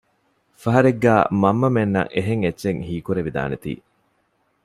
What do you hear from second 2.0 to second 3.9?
އެހެން އެއްޗެއް ހީ ކުރެވިދާނެތީ